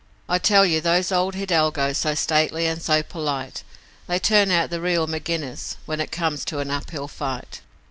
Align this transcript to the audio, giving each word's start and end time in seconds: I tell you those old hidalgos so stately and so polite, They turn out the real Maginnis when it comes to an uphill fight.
I 0.27 0.39
tell 0.39 0.65
you 0.65 0.81
those 0.81 1.11
old 1.11 1.35
hidalgos 1.35 1.97
so 1.99 2.15
stately 2.15 2.65
and 2.65 2.81
so 2.81 3.03
polite, 3.03 3.61
They 4.07 4.17
turn 4.17 4.49
out 4.49 4.71
the 4.71 4.81
real 4.81 5.05
Maginnis 5.05 5.75
when 5.85 5.99
it 6.01 6.11
comes 6.11 6.43
to 6.45 6.57
an 6.57 6.71
uphill 6.71 7.07
fight. 7.07 7.61